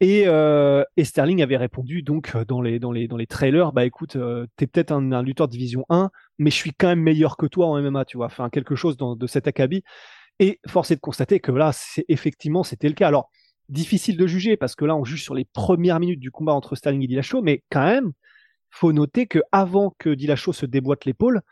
Et, 0.00 0.24
euh, 0.26 0.84
Sterling 1.02 1.42
avait 1.42 1.56
répondu 1.56 2.02
donc 2.02 2.34
euh, 2.34 2.44
dans 2.44 2.62
les, 2.62 2.78
dans 2.78 2.92
les, 2.92 3.08
dans 3.08 3.16
les 3.16 3.26
trailers, 3.26 3.72
bah 3.72 3.84
écoute, 3.84 4.16
euh, 4.16 4.46
t'es 4.56 4.66
peut-être 4.66 4.92
un, 4.92 5.12
un, 5.12 5.22
lutteur 5.22 5.48
de 5.48 5.52
division 5.52 5.84
1, 5.90 6.10
mais 6.38 6.50
je 6.50 6.56
suis 6.56 6.72
quand 6.72 6.88
même 6.88 7.02
meilleur 7.02 7.36
que 7.36 7.46
toi 7.46 7.66
en 7.66 7.82
MMA, 7.82 8.04
tu 8.04 8.16
vois, 8.16 8.26
enfin 8.26 8.48
quelque 8.48 8.74
chose 8.74 8.96
dans, 8.96 9.16
de 9.16 9.26
cet 9.26 9.48
acabit. 9.48 9.82
Et 10.40 10.60
force 10.68 10.92
est 10.92 10.96
de 10.96 11.00
constater 11.00 11.40
que 11.40 11.50
là, 11.52 11.72
c'est 11.74 12.04
effectivement, 12.08 12.62
c'était 12.62 12.88
le 12.88 12.94
cas. 12.94 13.08
Alors, 13.08 13.28
difficile 13.68 14.16
de 14.16 14.26
juger 14.26 14.56
parce 14.56 14.74
que 14.74 14.84
là, 14.84 14.96
on 14.96 15.04
juge 15.04 15.22
sur 15.22 15.34
les 15.34 15.44
premières 15.44 16.00
minutes 16.00 16.20
du 16.20 16.30
combat 16.30 16.52
entre 16.52 16.76
Sterling 16.76 17.02
et 17.02 17.06
Dillashaw, 17.06 17.42
mais 17.42 17.62
quand 17.70 17.84
même, 17.84 18.12
faut 18.70 18.92
noter 18.92 19.26
que 19.26 19.40
avant 19.52 19.94
que 19.98 20.10
Dillashaw 20.10 20.52
se 20.52 20.66
déboîte 20.66 21.04
l'épaule, 21.04 21.42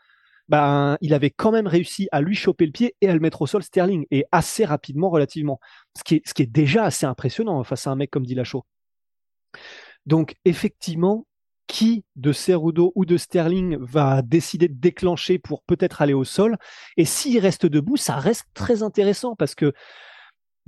ben, 0.49 0.97
il 1.01 1.13
avait 1.13 1.29
quand 1.29 1.51
même 1.51 1.67
réussi 1.67 2.07
à 2.11 2.21
lui 2.21 2.35
choper 2.35 2.65
le 2.65 2.71
pied 2.71 2.95
et 3.01 3.09
à 3.09 3.13
le 3.13 3.19
mettre 3.19 3.41
au 3.41 3.47
sol 3.47 3.63
Sterling 3.63 4.05
et 4.11 4.25
assez 4.31 4.63
rapidement 4.63 5.09
relativement, 5.09 5.59
ce 5.97 6.03
qui 6.03 6.15
est, 6.15 6.45
déjà 6.45 6.85
assez 6.85 7.05
impressionnant 7.05 7.63
face 7.63 7.85
à 7.87 7.91
un 7.91 7.95
mec 7.95 8.09
comme 8.09 8.25
Dillashaw. 8.25 8.63
Donc 10.05 10.35
effectivement, 10.45 11.27
qui 11.67 12.05
de 12.15 12.31
Cerudo 12.31 12.93
ou 12.95 13.05
de 13.05 13.17
Sterling 13.17 13.77
va 13.81 14.21
décider 14.21 14.69
de 14.69 14.79
déclencher 14.79 15.37
pour 15.37 15.63
peut-être 15.63 16.01
aller 16.01 16.13
au 16.13 16.23
sol? 16.23 16.57
Et 16.95 17.03
s'il 17.03 17.37
reste 17.39 17.65
debout, 17.65 17.97
ça 17.97 18.15
reste 18.15 18.45
très 18.53 18.83
intéressant 18.83 19.35
parce 19.35 19.53
que 19.53 19.73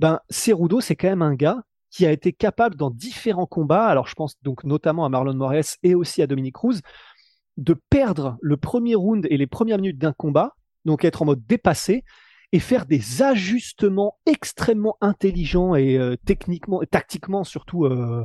ben 0.00 0.18
Cerudo, 0.30 0.80
c'est 0.80 0.96
quand 0.96 1.10
même 1.10 1.22
un 1.22 1.34
gars 1.34 1.62
qui 1.90 2.06
a 2.06 2.10
été 2.10 2.32
capable 2.32 2.74
dans 2.74 2.90
différents 2.90 3.46
combats, 3.46 3.86
alors 3.86 4.08
je 4.08 4.14
pense 4.14 4.34
donc 4.42 4.64
notamment 4.64 5.04
à 5.04 5.10
Marlon 5.10 5.34
Moraes 5.34 5.76
et 5.82 5.94
aussi 5.94 6.22
à 6.22 6.26
Dominique 6.26 6.54
Cruz, 6.54 6.80
de 7.58 7.74
perdre 7.90 8.38
le 8.40 8.56
premier 8.56 8.94
round 8.94 9.26
et 9.28 9.36
les 9.36 9.46
premières 9.46 9.76
minutes 9.76 9.98
d'un 9.98 10.14
combat, 10.14 10.56
donc 10.86 11.04
être 11.04 11.20
en 11.20 11.26
mode 11.26 11.44
dépassé 11.46 12.04
et 12.52 12.60
faire 12.60 12.86
des 12.86 13.20
ajustements 13.22 14.18
extrêmement 14.24 14.96
intelligents 15.02 15.74
et 15.74 15.98
euh, 15.98 16.16
techniquement, 16.24 16.80
tactiquement 16.90 17.44
surtout, 17.44 17.84
euh, 17.84 18.24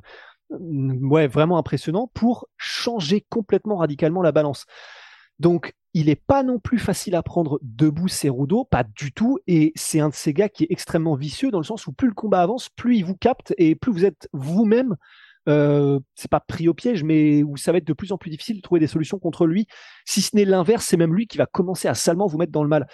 ouais, 0.50 1.28
vraiment 1.28 1.58
impressionnants 1.58 2.10
pour 2.14 2.48
changer 2.56 3.26
complètement 3.30 3.76
radicalement 3.76 4.22
la 4.22 4.32
balance. 4.32 4.66
Donc 5.40 5.74
il 5.96 6.08
n'est 6.08 6.18
pas 6.18 6.44
non 6.44 6.60
plus 6.60 6.78
facile 6.78 7.16
à 7.16 7.24
prendre 7.24 7.58
debout 7.62 8.10
Cerudo, 8.10 8.66
pas 8.66 8.84
du 8.84 9.14
tout. 9.14 9.40
Et 9.48 9.72
c'est 9.76 10.02
un 10.02 10.10
de 10.10 10.14
ces 10.14 10.34
gars 10.34 10.50
qui 10.50 10.66
est 10.66 10.68
extrêmement 10.70 11.16
vicieux 11.16 11.52
dans 11.52 11.58
le 11.58 11.64
sens 11.64 11.88
où 11.88 11.94
plus 11.94 12.10
le 12.10 12.14
combat 12.14 12.42
avance, 12.42 12.68
plus 12.68 12.98
il 12.98 13.06
vous 13.06 13.16
capte 13.16 13.54
et 13.58 13.76
plus 13.76 13.94
vous 13.94 14.04
êtes 14.04 14.28
vous-même. 14.34 14.98
Euh, 15.48 16.02
c'est 16.14 16.30
pas 16.30 16.42
pris 16.42 16.68
au 16.68 16.74
piège, 16.74 17.06
mais 17.06 17.44
où 17.44 17.56
ça 17.56 17.72
va 17.72 17.78
être 17.78 17.88
de 17.88 17.94
plus 17.94 18.12
en 18.12 18.18
plus 18.18 18.30
difficile 18.30 18.58
de 18.58 18.62
trouver 18.62 18.82
des 18.82 18.88
solutions 18.88 19.20
contre 19.20 19.48
lui. 19.48 19.68
Si 20.04 20.22
ce 20.22 20.36
n'est 20.36 20.44
l'inverse, 20.44 20.86
c'est 20.86 20.98
même 20.98 21.16
lui 21.16 21.28
qui 21.28 21.38
va 21.38 21.46
commencer 21.46 21.88
à 21.88 21.94
salement 21.94 22.28
vous 22.28 22.38
mettre 22.38 22.52
dans 22.52 22.64
le 22.64 22.70
mal. 22.70 22.88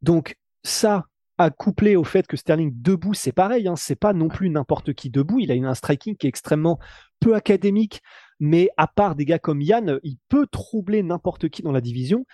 Donc 0.00 0.36
ça, 0.64 1.04
à 1.36 1.50
coupler 1.50 1.96
au 1.96 2.04
fait 2.04 2.26
que 2.26 2.38
Sterling 2.38 2.72
debout, 2.74 3.12
c'est 3.12 3.32
pareil, 3.32 3.68
hein, 3.68 3.76
c'est 3.76 3.94
pas 3.94 4.14
non 4.14 4.28
plus 4.28 4.48
n'importe 4.48 4.94
qui 4.94 5.10
debout. 5.10 5.38
Il 5.38 5.50
a 5.50 5.54
une, 5.54 5.66
un 5.66 5.74
striking 5.74 6.16
qui 6.16 6.26
est 6.26 6.30
extrêmement 6.30 6.78
peu 7.20 7.34
académique, 7.34 8.00
mais 8.40 8.68
à 8.76 8.86
part 8.86 9.14
des 9.14 9.24
gars 9.24 9.38
comme 9.38 9.62
Yann, 9.62 9.98
il 10.02 10.16
peut 10.28 10.46
troubler 10.46 11.02
n'importe 11.02 11.48
qui 11.48 11.62
dans 11.62 11.72
la 11.72 11.80
division. 11.80 12.26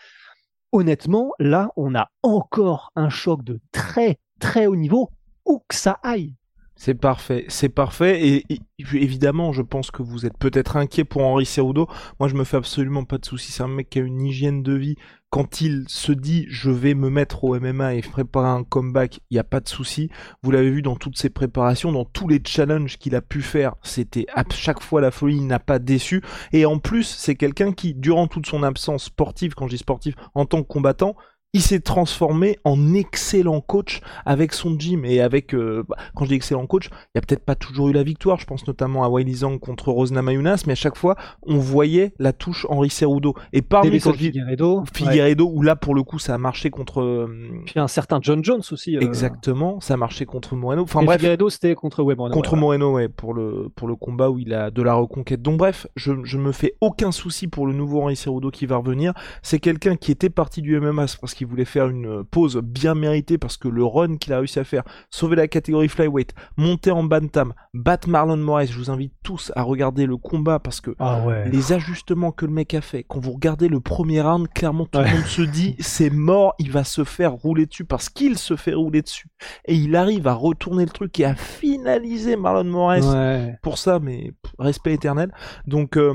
Honnêtement, 0.72 1.32
là, 1.38 1.70
on 1.76 1.94
a 1.94 2.08
encore 2.22 2.90
un 2.96 3.10
choc 3.10 3.44
de 3.44 3.60
très 3.72 4.18
très 4.42 4.66
haut 4.66 4.76
niveau, 4.76 5.10
où 5.46 5.62
que 5.68 5.74
ça 5.74 5.98
aille. 6.02 6.34
C'est 6.74 6.94
parfait, 6.94 7.44
c'est 7.48 7.68
parfait. 7.68 8.26
Et, 8.26 8.44
évidemment, 8.78 9.52
je 9.52 9.62
pense 9.62 9.90
que 9.90 10.02
vous 10.02 10.26
êtes 10.26 10.36
peut-être 10.36 10.76
inquiet 10.76 11.04
pour 11.04 11.22
Henri 11.22 11.46
Cerudo. 11.46 11.86
Moi, 12.18 12.28
je 12.28 12.34
me 12.34 12.44
fais 12.44 12.56
absolument 12.56 13.04
pas 13.04 13.18
de 13.18 13.24
soucis. 13.24 13.52
C'est 13.52 13.62
un 13.62 13.68
mec 13.68 13.88
qui 13.88 14.00
a 14.00 14.02
une 14.02 14.20
hygiène 14.20 14.62
de 14.62 14.72
vie. 14.72 14.96
Quand 15.32 15.62
il 15.62 15.86
se 15.88 16.12
dit 16.12 16.44
je 16.50 16.70
vais 16.70 16.92
me 16.92 17.08
mettre 17.08 17.44
au 17.44 17.58
MMA 17.58 17.94
et 17.94 18.02
préparer 18.02 18.50
un 18.50 18.64
comeback, 18.64 19.20
il 19.30 19.36
n'y 19.36 19.38
a 19.38 19.44
pas 19.44 19.60
de 19.60 19.68
souci. 19.68 20.10
Vous 20.42 20.50
l'avez 20.50 20.70
vu 20.70 20.82
dans 20.82 20.94
toutes 20.94 21.16
ses 21.16 21.30
préparations, 21.30 21.90
dans 21.90 22.04
tous 22.04 22.28
les 22.28 22.42
challenges 22.46 22.98
qu'il 22.98 23.14
a 23.14 23.22
pu 23.22 23.40
faire. 23.40 23.76
C'était 23.82 24.26
à 24.34 24.44
chaque 24.50 24.82
fois 24.82 25.00
la 25.00 25.10
folie, 25.10 25.38
il 25.38 25.46
n'a 25.46 25.58
pas 25.58 25.78
déçu. 25.78 26.20
Et 26.52 26.66
en 26.66 26.78
plus, 26.78 27.04
c'est 27.04 27.34
quelqu'un 27.34 27.72
qui, 27.72 27.94
durant 27.94 28.26
toute 28.26 28.44
son 28.44 28.62
absence 28.62 29.04
sportive, 29.04 29.54
quand 29.54 29.68
je 29.68 29.72
dis 29.72 29.78
sportive, 29.78 30.16
en 30.34 30.44
tant 30.44 30.62
que 30.62 30.68
combattant, 30.68 31.16
il 31.54 31.60
s'est 31.60 31.80
transformé 31.80 32.58
en 32.64 32.94
excellent 32.94 33.60
coach 33.60 34.00
avec 34.24 34.52
son 34.52 34.78
gym. 34.78 35.04
Et 35.04 35.20
avec 35.20 35.54
euh, 35.54 35.84
bah, 35.86 35.96
quand 36.14 36.24
je 36.24 36.30
dis 36.30 36.36
excellent 36.36 36.66
coach, 36.66 36.86
il 36.86 37.16
y 37.16 37.18
a 37.18 37.20
peut-être 37.20 37.44
pas 37.44 37.54
toujours 37.54 37.88
eu 37.88 37.92
la 37.92 38.02
victoire, 38.02 38.40
je 38.40 38.46
pense 38.46 38.66
notamment 38.66 39.04
à 39.04 39.08
Wiley 39.08 39.34
Zhang 39.34 39.58
contre 39.58 39.90
Rosna 39.90 40.22
Mayunas, 40.22 40.64
mais 40.66 40.72
à 40.72 40.76
chaque 40.76 40.96
fois 40.96 41.16
on 41.42 41.58
voyait 41.58 42.14
la 42.18 42.32
touche 42.32 42.66
Henri 42.70 42.88
Cerudo 42.88 43.34
et 43.52 43.62
parmi 43.62 44.00
quand 44.00 44.14
Figueredo, 44.14 44.84
Figueredo 44.94 45.50
où 45.52 45.62
là 45.62 45.76
pour 45.76 45.94
le 45.94 46.02
coup 46.02 46.18
ça 46.18 46.34
a 46.34 46.38
marché 46.38 46.70
contre 46.70 47.02
euh, 47.02 47.62
puis 47.66 47.78
un 47.78 47.88
certain 47.88 48.18
John 48.22 48.42
Jones 48.42 48.62
aussi 48.70 48.96
euh. 48.96 49.00
exactement, 49.00 49.80
ça 49.80 49.94
a 49.94 49.96
marché 49.96 50.24
contre 50.24 50.56
Moreno. 50.56 50.82
Enfin 50.82 51.02
bref, 51.02 51.20
Figueredo 51.20 51.50
c'était 51.50 51.74
contre 51.74 52.02
ouais, 52.02 52.16
contre 52.16 52.56
Moreno 52.56 52.94
ouais 52.94 53.08
pour 53.08 53.34
le 53.34 53.68
pour 53.74 53.88
le 53.88 53.96
combat 53.96 54.30
où 54.30 54.38
il 54.38 54.54
a 54.54 54.70
de 54.70 54.82
la 54.82 54.94
reconquête. 54.94 55.42
Donc 55.42 55.58
bref, 55.58 55.86
je 55.96 56.12
je 56.24 56.38
me 56.38 56.52
fais 56.52 56.74
aucun 56.80 57.12
souci 57.12 57.46
pour 57.46 57.66
le 57.66 57.74
nouveau 57.74 58.02
Henri 58.02 58.16
Cerudo 58.16 58.50
qui 58.50 58.64
va 58.64 58.76
revenir, 58.76 59.12
c'est 59.42 59.58
quelqu'un 59.58 59.96
qui 59.96 60.12
était 60.12 60.30
parti 60.30 60.62
du 60.62 60.78
MMA 60.80 61.06
parce 61.20 61.34
qu'il 61.34 61.41
voulait 61.46 61.64
faire 61.64 61.88
une 61.88 62.24
pause 62.24 62.60
bien 62.62 62.94
méritée 62.94 63.38
parce 63.38 63.56
que 63.56 63.68
le 63.68 63.84
run 63.84 64.16
qu'il 64.16 64.32
a 64.32 64.38
réussi 64.38 64.58
à 64.58 64.64
faire, 64.64 64.82
sauver 65.10 65.36
la 65.36 65.48
catégorie 65.48 65.88
flyweight, 65.88 66.34
monter 66.56 66.90
en 66.90 67.04
bantam, 67.04 67.54
battre 67.74 68.08
Marlon 68.08 68.36
Moraes, 68.36 68.66
je 68.66 68.78
vous 68.78 68.90
invite 68.90 69.12
tous 69.22 69.52
à 69.56 69.62
regarder 69.62 70.06
le 70.06 70.16
combat 70.16 70.58
parce 70.58 70.80
que 70.80 70.94
ah 70.98 71.24
les 71.46 71.72
ajustements 71.72 72.32
que 72.32 72.46
le 72.46 72.52
mec 72.52 72.74
a 72.74 72.80
fait, 72.80 73.04
quand 73.04 73.20
vous 73.20 73.32
regardez 73.32 73.68
le 73.68 73.80
premier 73.80 74.20
round, 74.20 74.48
clairement 74.48 74.86
tout 74.86 74.98
le 74.98 75.10
monde 75.10 75.24
se 75.24 75.42
dit 75.42 75.76
c'est 75.80 76.10
mort, 76.10 76.54
il 76.58 76.70
va 76.70 76.84
se 76.84 77.04
faire 77.04 77.32
rouler 77.32 77.66
dessus 77.66 77.84
parce 77.84 78.08
qu'il 78.08 78.38
se 78.38 78.56
fait 78.56 78.74
rouler 78.74 79.02
dessus. 79.02 79.28
Et 79.66 79.74
il 79.74 79.96
arrive 79.96 80.26
à 80.26 80.34
retourner 80.34 80.84
le 80.84 80.90
truc 80.90 81.18
et 81.20 81.24
à 81.24 81.34
finaliser 81.34 82.36
Marlon 82.36 82.64
Moraes 82.64 83.56
pour 83.62 83.78
ça, 83.78 83.98
mais 84.00 84.32
respect 84.58 84.94
éternel. 84.94 85.32
Donc 85.66 85.96
euh, 85.96 86.14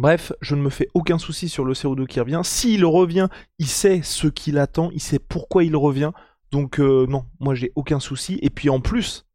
Bref, 0.00 0.32
je 0.40 0.54
ne 0.54 0.62
me 0.62 0.70
fais 0.70 0.88
aucun 0.94 1.18
souci 1.18 1.50
sur 1.50 1.62
le 1.62 1.74
CO2 1.74 2.06
qui 2.06 2.20
revient. 2.20 2.40
S'il 2.42 2.86
revient, 2.86 3.28
il 3.58 3.66
sait 3.66 4.00
ce 4.02 4.28
qu'il 4.28 4.56
attend, 4.56 4.90
il 4.92 5.00
sait 5.00 5.18
pourquoi 5.18 5.62
il 5.62 5.76
revient. 5.76 6.12
Donc 6.50 6.80
euh, 6.80 7.06
non, 7.06 7.26
moi 7.38 7.54
j'ai 7.54 7.70
aucun 7.74 8.00
souci. 8.00 8.38
Et 8.40 8.48
puis 8.48 8.70
en 8.70 8.80
plus, 8.80 9.26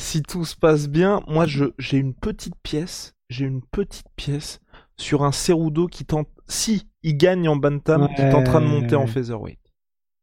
si 0.00 0.24
tout 0.24 0.44
se 0.44 0.56
passe 0.56 0.88
bien, 0.88 1.22
moi 1.28 1.46
j'ai 1.46 1.96
une 1.96 2.12
petite 2.12 2.56
pièce, 2.64 3.14
j'ai 3.28 3.44
une 3.44 3.62
petite 3.62 4.08
pièce 4.16 4.58
sur 4.96 5.22
un 5.22 5.30
Cerudo 5.30 5.86
qui 5.86 6.04
tente, 6.04 6.28
si 6.48 6.90
il 7.04 7.16
gagne 7.16 7.48
en 7.48 7.54
bantam, 7.54 8.08
qui 8.16 8.22
est 8.22 8.34
en 8.34 8.42
train 8.42 8.60
de 8.60 8.66
monter 8.66 8.96
en 8.96 9.06
featherweight. 9.06 9.60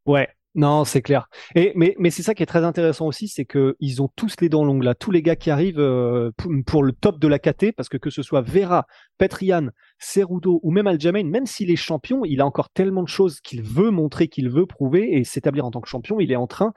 Ouais, 0.04 0.28
non, 0.58 0.84
c'est 0.84 1.02
clair. 1.02 1.28
Et 1.54 1.70
mais 1.76 1.94
mais 2.00 2.10
c'est 2.10 2.24
ça 2.24 2.34
qui 2.34 2.42
est 2.42 2.46
très 2.46 2.64
intéressant 2.64 3.06
aussi, 3.06 3.28
c'est 3.28 3.44
que 3.44 3.76
ils 3.78 4.02
ont 4.02 4.08
tous 4.16 4.34
les 4.40 4.48
dents 4.48 4.64
longues 4.64 4.82
là, 4.82 4.96
tous 4.96 5.12
les 5.12 5.22
gars 5.22 5.36
qui 5.36 5.52
arrivent 5.52 5.78
euh, 5.78 6.32
pour, 6.66 6.82
le 6.82 6.90
top 6.90 7.20
de 7.20 7.28
la 7.28 7.38
KT, 7.38 7.70
parce 7.76 7.88
que 7.88 7.96
que 7.96 8.10
ce 8.10 8.22
soit 8.22 8.40
Vera, 8.40 8.84
Petrian, 9.18 9.68
Cerudo 10.00 10.58
ou 10.64 10.72
même 10.72 10.88
Aljamain, 10.88 11.22
même 11.22 11.46
s'il 11.46 11.70
est 11.70 11.76
champion, 11.76 12.24
il 12.24 12.40
a 12.40 12.46
encore 12.46 12.70
tellement 12.70 13.04
de 13.04 13.08
choses 13.08 13.40
qu'il 13.40 13.62
veut 13.62 13.92
montrer, 13.92 14.26
qu'il 14.26 14.50
veut 14.50 14.66
prouver 14.66 15.16
et 15.16 15.22
s'établir 15.22 15.64
en 15.64 15.70
tant 15.70 15.80
que 15.80 15.88
champion. 15.88 16.18
Il 16.18 16.32
est 16.32 16.36
en 16.36 16.48
train 16.48 16.72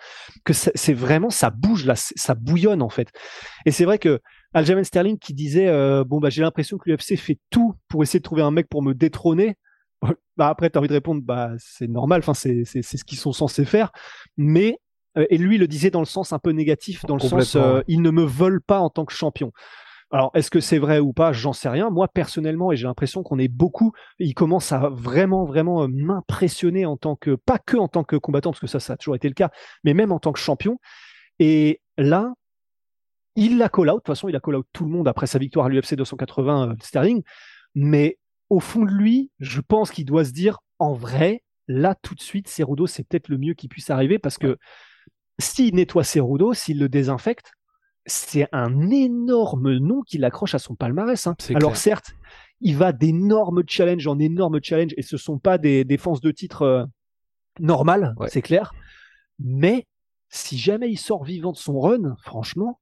que 0.46 0.54
c'est 0.54 0.94
vraiment 0.94 1.32
ça 1.32 1.50
bouge 1.50 1.88
là, 1.88 1.96
ça 1.96 2.36
bouillonne 2.36 2.84
en 2.84 2.90
fait. 2.90 3.08
Et 3.66 3.72
c'est 3.72 3.86
vrai 3.86 3.98
que 3.98 4.20
Aljamain 4.54 4.84
Sterling 4.84 5.18
qui 5.18 5.34
disait 5.34 5.70
euh, 5.70 6.04
bon 6.04 6.20
bah 6.20 6.30
j'ai 6.30 6.44
l'impression 6.44 6.78
que 6.78 6.88
l'UFC 6.88 7.18
fait 7.18 7.40
tout 7.50 7.74
pour 7.88 8.04
essayer 8.04 8.20
de 8.20 8.26
trouver 8.26 8.44
un 8.44 8.52
mec 8.52 8.70
pour 8.70 8.84
me 8.84 8.94
détrôner. 8.94 9.56
bah 10.38 10.50
après, 10.50 10.70
tu 10.70 10.77
as 10.77 10.79
envie 10.79 10.88
de 10.88 10.93
répondre, 10.93 11.22
bah 11.24 11.51
c'est 11.58 11.88
normal, 11.88 12.20
enfin 12.20 12.34
c'est 12.34 12.65
ce 12.65 13.03
qu'ils 13.03 13.20
sont 13.20 13.34
censés 13.34 13.65
faire. 13.65 13.91
Mais 14.38 14.79
euh, 15.17 15.25
et 15.29 15.38
lui 15.38 15.58
le 15.58 15.67
disait 15.67 15.89
dans 15.89 16.00
le 16.00 16.05
sens 16.05 16.34
un 16.34 16.39
peu 16.39 16.51
négatif, 16.51 17.05
dans 17.05 17.15
le 17.15 17.22
sens 17.22 17.55
euh, 17.55 17.81
ils 17.88 18.01
ne 18.01 18.12
me 18.12 18.24
veulent 18.24 18.62
pas 18.62 18.79
en 18.79 18.89
tant 18.89 19.05
que 19.05 19.13
champion. 19.13 19.51
Alors, 20.13 20.31
est-ce 20.34 20.51
que 20.51 20.60
c'est 20.60 20.77
vrai 20.77 21.00
ou 21.00 21.13
pas? 21.13 21.31
J'en 21.31 21.53
sais 21.53 21.70
rien. 21.70 21.89
Moi, 21.89 22.10
personnellement, 22.10 22.74
et 22.74 22.75
j'ai 22.75 22.86
l'impression 22.86 23.24
qu'on 23.24 23.39
est 23.39 23.48
beaucoup, 23.48 23.93
il 24.20 24.34
commence 24.34 24.74
à 24.74 24.89
vraiment, 24.89 25.46
vraiment 25.46 25.84
euh, 25.84 25.88
m'impressionner 25.88 26.86
en 26.86 26.98
tant 26.98 27.15
que, 27.15 27.36
pas 27.36 27.60
que 27.60 27.77
en 27.77 27.88
tant 27.88 28.03
que 28.03 28.17
combattant, 28.17 28.51
parce 28.51 28.60
que 28.60 28.67
ça, 28.67 28.81
ça 28.81 28.93
a 28.93 28.98
toujours 28.98 29.15
été 29.15 29.29
le 29.29 29.34
cas, 29.34 29.51
mais 29.86 29.93
même 29.93 30.12
en 30.12 30.20
tant 30.20 30.34
que 30.34 30.39
champion. 30.39 30.79
Et 31.39 31.81
là, 31.98 32.34
il 33.38 33.58
la 33.58 33.70
call 33.70 33.89
out. 33.89 33.96
De 33.96 34.00
toute 34.00 34.08
façon, 34.08 34.27
il 34.27 34.36
a 34.36 34.41
call 34.41 34.58
out 34.58 34.67
tout 34.74 34.84
le 34.84 34.91
monde 34.91 35.08
après 35.08 35.27
sa 35.27 35.39
victoire 35.39 35.67
à 35.67 35.70
l'UFC 35.70 35.96
280 35.96 36.75
Sterling. 36.81 37.24
Mais 37.74 38.17
au 38.51 38.60
fond 38.60 38.84
de 38.84 38.91
lui, 38.91 39.31
je 39.39 39.62
pense 39.62 39.91
qu'il 39.91 40.03
doit 40.03 40.25
se 40.25 40.34
dire, 40.34 40.60
en 40.77 40.93
vrai, 40.93 41.41
là, 41.70 41.96
tout 41.96 42.15
de 42.15 42.20
suite, 42.20 42.50
Cerudo, 42.50 42.86
c'est 42.86 43.08
peut-être 43.08 43.29
le 43.29 43.38
mieux 43.38 43.53
qui 43.53 43.70
puisse 43.70 43.89
arriver 43.89 44.20
parce 44.20 44.38
que 44.38 44.58
s'il 45.39 45.74
nettoie 45.74 46.03
Cerudo, 46.03 46.53
s'il 46.53 46.77
le 46.77 46.89
désinfecte, 46.89 47.53
c'est 48.05 48.50
un 48.51 48.89
énorme 48.89 49.77
nom 49.77 50.01
qu'il 50.01 50.25
accroche 50.25 50.53
à 50.53 50.60
son 50.60 50.75
palmarès. 50.75 51.25
Hein. 51.27 51.36
Alors 51.55 51.77
certes, 51.77 52.12
il 52.60 52.75
va 52.75 52.91
d'énormes 52.91 53.63
challenges 53.65 54.08
en 54.08 54.20
énormes 54.20 54.60
challenges 54.62 54.96
et 54.98 55.01
ce 55.01 55.15
sont 55.15 55.39
pas 55.39 55.58
des 55.58 55.86
défenses 55.86 56.20
de 56.20 56.31
titre 56.31 56.63
euh, 56.63 56.84
normales, 57.62 58.15
c'est 58.27 58.41
clair. 58.41 58.74
Mais 59.39 59.88
si 60.27 60.58
jamais 60.58 60.91
il 60.91 60.98
sort 60.98 61.24
vivant 61.24 61.53
de 61.53 61.58
son 61.58 61.79
run, 61.79 62.17
franchement, 62.22 62.81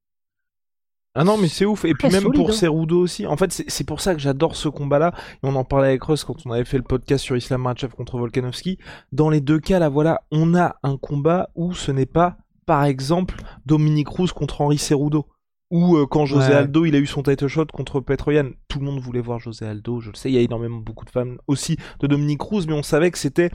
ah 1.19 1.25
non, 1.25 1.35
mais 1.35 1.49
c'est 1.49 1.65
ouf. 1.65 1.83
Et 1.83 1.93
puis 1.93 2.07
même 2.09 2.31
pour 2.31 2.49
hein. 2.49 2.53
Cerudo 2.53 3.01
aussi. 3.01 3.27
En 3.27 3.35
fait, 3.35 3.51
c'est 3.67 3.83
pour 3.83 3.99
ça 3.99 4.15
que 4.15 4.21
j'adore 4.21 4.55
ce 4.55 4.69
combat-là. 4.69 5.13
Et 5.33 5.39
on 5.43 5.53
en 5.55 5.65
parlait 5.65 5.89
avec 5.89 6.03
Russ 6.05 6.23
quand 6.23 6.45
on 6.45 6.51
avait 6.51 6.63
fait 6.63 6.77
le 6.77 6.83
podcast 6.83 7.25
sur 7.25 7.35
Islam 7.35 7.61
Makhachev 7.61 7.93
contre 7.93 8.17
Volkanovski. 8.17 8.77
Dans 9.11 9.29
les 9.29 9.41
deux 9.41 9.59
cas, 9.59 9.79
là, 9.79 9.89
voilà, 9.89 10.21
on 10.31 10.55
a 10.55 10.77
un 10.81 10.95
combat 10.95 11.49
où 11.55 11.73
ce 11.73 11.91
n'est 11.91 12.05
pas, 12.05 12.37
par 12.65 12.85
exemple, 12.85 13.35
Dominique 13.65 14.07
Cruz 14.07 14.29
contre 14.33 14.61
Henri 14.61 14.77
Cerudo. 14.77 15.25
Ou 15.71 15.97
euh, 15.97 16.07
quand 16.07 16.25
José 16.25 16.53
Aldo, 16.53 16.85
il 16.85 16.95
a 16.95 16.99
eu 16.99 17.05
son 17.05 17.21
title 17.21 17.47
shot 17.47 17.65
contre 17.65 17.99
Petroyan. 17.99 18.51
Tout 18.69 18.79
le 18.79 18.85
monde 18.85 19.01
voulait 19.01 19.19
voir 19.19 19.39
José 19.39 19.65
Aldo, 19.65 19.99
je 19.99 20.11
le 20.11 20.15
sais. 20.15 20.31
Il 20.31 20.35
y 20.35 20.37
a 20.37 20.41
énormément 20.41 20.77
beaucoup 20.77 21.03
de 21.03 21.11
fans 21.11 21.35
aussi 21.47 21.75
de 21.99 22.07
Dominique 22.07 22.39
Cruz, 22.39 22.63
mais 22.65 22.73
on 22.73 22.81
savait 22.81 23.11
que 23.11 23.17
c'était 23.17 23.51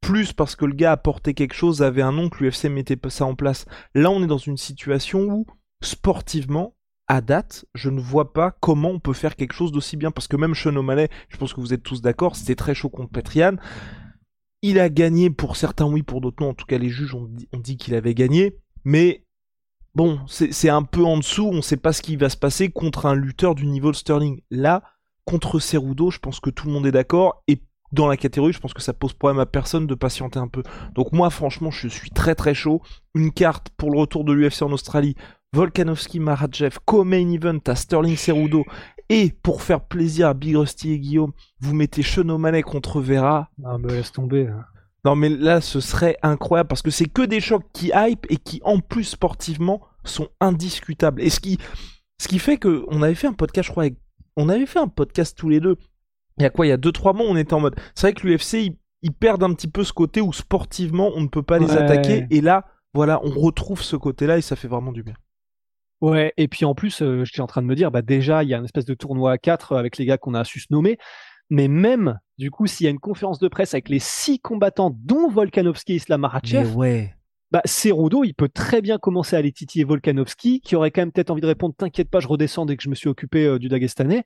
plus 0.00 0.32
parce 0.32 0.56
que 0.56 0.64
le 0.64 0.74
gars 0.74 0.90
apportait 0.90 1.32
quelque 1.32 1.54
chose, 1.54 1.80
avait 1.80 2.02
un 2.02 2.10
nom, 2.10 2.28
que 2.28 2.42
l'UFC 2.42 2.64
mettait 2.64 2.98
ça 3.08 3.24
en 3.24 3.36
place. 3.36 3.66
Là, 3.94 4.10
on 4.10 4.20
est 4.24 4.26
dans 4.26 4.36
une 4.36 4.56
situation 4.56 5.20
où, 5.20 5.46
sportivement, 5.80 6.73
à 7.08 7.20
date, 7.20 7.66
je 7.74 7.90
ne 7.90 8.00
vois 8.00 8.32
pas 8.32 8.50
comment 8.60 8.90
on 8.90 8.98
peut 8.98 9.12
faire 9.12 9.36
quelque 9.36 9.52
chose 9.52 9.72
d'aussi 9.72 9.96
bien. 9.96 10.10
Parce 10.10 10.28
que 10.28 10.36
même 10.36 10.54
Sean 10.54 10.76
O'Malley, 10.76 11.08
je 11.28 11.36
pense 11.36 11.52
que 11.52 11.60
vous 11.60 11.74
êtes 11.74 11.82
tous 11.82 12.02
d'accord, 12.02 12.36
c'était 12.36 12.54
très 12.54 12.74
chaud 12.74 12.88
contre 12.88 13.10
Petrian. 13.10 13.56
Il 14.62 14.78
a 14.78 14.88
gagné, 14.88 15.28
pour 15.28 15.56
certains 15.56 15.84
oui, 15.84 16.02
pour 16.02 16.20
d'autres 16.20 16.42
non. 16.42 16.50
En 16.50 16.54
tout 16.54 16.66
cas, 16.66 16.78
les 16.78 16.88
juges 16.88 17.14
ont 17.14 17.28
dit, 17.52 17.76
qu'il 17.76 17.94
avait 17.94 18.14
gagné. 18.14 18.56
Mais 18.84 19.24
bon, 19.94 20.20
c'est 20.26 20.70
un 20.70 20.82
peu 20.82 21.04
en 21.04 21.18
dessous. 21.18 21.46
On 21.46 21.56
ne 21.56 21.60
sait 21.60 21.76
pas 21.76 21.92
ce 21.92 22.00
qui 22.00 22.16
va 22.16 22.30
se 22.30 22.36
passer 22.36 22.70
contre 22.70 23.04
un 23.06 23.14
lutteur 23.14 23.54
du 23.54 23.66
niveau 23.66 23.92
Sterling. 23.92 24.40
Là, 24.50 24.82
contre 25.26 25.58
Cerudo, 25.58 26.10
je 26.10 26.18
pense 26.18 26.40
que 26.40 26.48
tout 26.48 26.66
le 26.66 26.72
monde 26.72 26.86
est 26.86 26.92
d'accord. 26.92 27.42
Et 27.46 27.60
dans 27.92 28.08
la 28.08 28.16
catégorie, 28.16 28.54
je 28.54 28.58
pense 28.58 28.72
que 28.72 28.82
ça 28.82 28.94
pose 28.94 29.12
problème 29.12 29.38
à 29.38 29.46
personne 29.46 29.86
de 29.86 29.94
patienter 29.94 30.38
un 30.38 30.48
peu. 30.48 30.62
Donc 30.94 31.12
moi, 31.12 31.28
franchement, 31.28 31.70
je 31.70 31.88
suis 31.88 32.10
très 32.10 32.34
très 32.34 32.54
chaud. 32.54 32.80
Une 33.14 33.32
carte 33.32 33.68
pour 33.76 33.90
le 33.90 33.98
retour 33.98 34.24
de 34.24 34.32
l'UFC 34.32 34.62
en 34.62 34.72
Australie 34.72 35.14
Volkanovski, 35.54 36.18
Maradjev, 36.18 36.78
co-main 36.84 37.30
event 37.30 37.60
à 37.68 37.76
Sterling 37.76 38.16
Cerudo, 38.16 38.64
et 39.08 39.30
pour 39.42 39.62
faire 39.62 39.82
plaisir 39.82 40.28
à 40.28 40.34
Big 40.34 40.56
Rusty 40.56 40.92
et 40.92 40.98
Guillaume, 40.98 41.32
vous 41.60 41.74
mettez 41.74 42.02
Chenomanet 42.02 42.62
contre 42.62 43.00
Vera. 43.00 43.50
Non, 43.58 43.78
mais 43.78 43.92
laisse 43.92 44.10
tomber. 44.10 44.48
Hein. 44.48 44.64
Non, 45.04 45.14
mais 45.14 45.28
là, 45.28 45.60
ce 45.60 45.80
serait 45.80 46.16
incroyable 46.22 46.68
parce 46.68 46.82
que 46.82 46.90
c'est 46.90 47.04
que 47.04 47.22
des 47.22 47.40
chocs 47.40 47.66
qui 47.72 47.92
hype 47.94 48.26
et 48.30 48.36
qui, 48.36 48.60
en 48.64 48.80
plus, 48.80 49.04
sportivement, 49.04 49.82
sont 50.02 50.28
indiscutables. 50.40 51.22
Et 51.22 51.30
ce 51.30 51.38
qui, 51.38 51.58
ce 52.20 52.26
qui 52.26 52.40
fait 52.40 52.56
que, 52.56 52.84
on 52.88 53.02
avait 53.02 53.14
fait 53.14 53.26
un 53.28 53.32
podcast, 53.32 53.68
je 53.68 53.70
crois, 53.70 53.84
on 54.36 54.48
avait 54.48 54.66
fait 54.66 54.80
un 54.80 54.88
podcast 54.88 55.36
tous 55.38 55.50
les 55.50 55.60
deux. 55.60 55.76
Il 56.38 56.42
y 56.42 56.46
a 56.46 56.50
quoi 56.50 56.66
Il 56.66 56.70
y 56.70 56.72
a 56.72 56.78
2-3 56.78 57.16
mois, 57.16 57.26
on 57.28 57.36
était 57.36 57.54
en 57.54 57.60
mode. 57.60 57.76
C'est 57.94 58.08
vrai 58.08 58.14
que 58.14 58.26
l'UFC, 58.26 58.74
ils, 59.02 59.12
perdent 59.12 59.44
un 59.44 59.52
petit 59.52 59.68
peu 59.68 59.84
ce 59.84 59.92
côté 59.92 60.20
où 60.20 60.32
sportivement, 60.32 61.12
on 61.14 61.20
ne 61.20 61.28
peut 61.28 61.42
pas 61.42 61.58
les 61.58 61.70
attaquer. 61.70 62.26
Et 62.30 62.40
là, 62.40 62.64
voilà, 62.94 63.20
on 63.22 63.30
retrouve 63.30 63.82
ce 63.82 63.94
côté-là 63.96 64.38
et 64.38 64.40
ça 64.40 64.56
fait 64.56 64.68
vraiment 64.68 64.90
du 64.90 65.02
bien. 65.02 65.14
Ouais, 66.04 66.34
et 66.36 66.48
puis 66.48 66.66
en 66.66 66.74
plus, 66.74 67.00
euh, 67.00 67.24
j'étais 67.24 67.40
en 67.40 67.46
train 67.46 67.62
de 67.62 67.66
me 67.66 67.74
dire, 67.74 67.90
bah 67.90 68.02
déjà, 68.02 68.42
il 68.42 68.50
y 68.50 68.54
a 68.54 68.58
une 68.58 68.66
espèce 68.66 68.84
de 68.84 68.92
tournoi 68.92 69.32
à 69.32 69.38
4 69.38 69.74
avec 69.74 69.96
les 69.96 70.04
gars 70.04 70.18
qu'on 70.18 70.34
a 70.34 70.44
su 70.44 70.60
se 70.60 70.66
nommer. 70.68 70.98
Mais 71.48 71.66
même, 71.66 72.18
du 72.36 72.50
coup, 72.50 72.66
s'il 72.66 72.84
y 72.84 72.88
a 72.88 72.90
une 72.90 73.00
conférence 73.00 73.38
de 73.38 73.48
presse 73.48 73.72
avec 73.72 73.88
les 73.88 74.00
six 74.00 74.38
combattants, 74.38 74.94
dont 74.94 75.30
Volkanovski 75.30 75.94
et 75.94 75.96
Islam 75.96 76.20
Makhachev, 76.20 76.74
ouais. 76.76 77.14
bah, 77.50 77.62
Cerudo, 77.64 78.22
il 78.22 78.34
peut 78.34 78.50
très 78.50 78.82
bien 78.82 78.98
commencer 78.98 79.34
à 79.34 79.38
aller 79.38 79.50
titiller 79.50 79.84
Volkanovski, 79.84 80.60
qui 80.60 80.76
aurait 80.76 80.90
quand 80.90 81.00
même 81.00 81.10
peut-être 81.10 81.30
envie 81.30 81.40
de 81.40 81.46
répondre 81.46 81.74
T'inquiète 81.74 82.10
pas, 82.10 82.20
je 82.20 82.28
redescends 82.28 82.66
dès 82.66 82.76
que 82.76 82.82
je 82.82 82.90
me 82.90 82.94
suis 82.94 83.08
occupé 83.08 83.46
euh, 83.46 83.58
du 83.58 83.68
Dagestanais. 83.68 84.24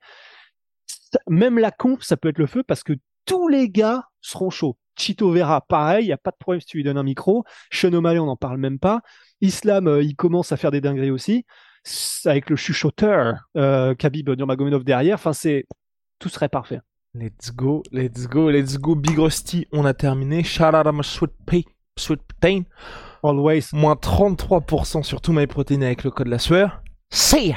Même 1.28 1.60
la 1.60 1.70
conf, 1.70 2.02
ça 2.02 2.16
peut 2.16 2.30
être 2.30 2.38
le 2.38 2.46
feu 2.46 2.64
parce 2.64 2.82
que 2.82 2.94
tous 3.24 3.46
les 3.46 3.70
gars 3.70 4.02
seront 4.20 4.50
chauds. 4.50 4.76
Chito 4.96 5.30
Vera, 5.30 5.60
pareil, 5.60 6.06
il 6.06 6.08
n'y 6.08 6.12
a 6.12 6.18
pas 6.18 6.32
de 6.32 6.36
problème 6.40 6.60
si 6.60 6.66
tu 6.66 6.78
lui 6.78 6.82
donnes 6.82 6.98
un 6.98 7.04
micro. 7.04 7.44
Sean 7.70 7.94
on 7.94 8.00
n'en 8.00 8.36
parle 8.36 8.58
même 8.58 8.80
pas. 8.80 9.00
Islam, 9.40 9.86
euh, 9.86 10.02
il 10.02 10.16
commence 10.16 10.50
à 10.50 10.56
faire 10.56 10.72
des 10.72 10.80
dingueries 10.80 11.12
aussi. 11.12 11.44
Avec 12.24 12.50
le 12.50 12.56
chuchoteur, 12.56 13.48
euh, 13.56 13.94
Khabib 13.94 14.28
Nurmagomedov 14.30 14.84
derrière, 14.84 15.14
enfin, 15.14 15.32
c'est 15.32 15.66
tout 16.18 16.28
serait 16.28 16.48
parfait. 16.48 16.80
Let's 17.14 17.52
go, 17.54 17.82
let's 17.90 18.28
go, 18.28 18.50
let's 18.50 18.78
go. 18.78 18.94
Big 18.94 19.18
Rusty, 19.18 19.66
on 19.72 19.84
a 19.84 19.94
terminé. 19.94 20.44
Shout 20.44 20.74
out 20.74 20.86
à 20.86 20.92
my 20.92 21.02
sweet, 21.02 21.32
pay, 21.46 21.64
sweet 21.96 22.20
protein. 22.22 22.64
Always. 23.22 23.70
Moins 23.72 23.94
33% 23.94 25.02
sur 25.02 25.20
tout 25.20 25.32
MyProtein 25.32 25.82
avec 25.82 26.04
le 26.04 26.10
code 26.10 26.28
la 26.28 26.38
sueur. 26.38 26.82
See 27.10 27.48
ya! 27.48 27.56